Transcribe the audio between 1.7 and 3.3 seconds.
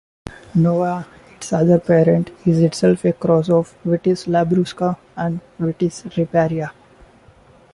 parent, is itself a